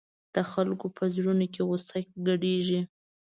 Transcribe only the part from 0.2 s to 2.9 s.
د خلکو په زړونو کې غوسه ګډېږي.